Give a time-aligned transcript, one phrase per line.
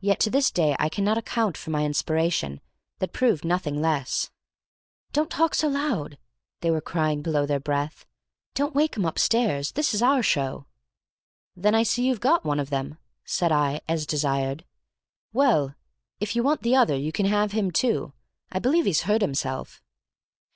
[0.00, 2.60] Yet to this day I cannot account for my inspiration,
[2.98, 4.32] that proved nothing less.
[5.12, 6.18] "Don't talk so loud,"
[6.60, 8.04] they were crying below their breath;
[8.54, 10.66] "don't wake 'em upstairs, this is our show."
[11.54, 14.64] "Then I see you've got one of them," said I, as desired.
[15.32, 15.76] "Well,
[16.18, 18.12] if you want the other you can have him, too.
[18.50, 19.84] I believe he's hurt himself."